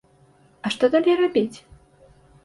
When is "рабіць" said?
1.19-1.57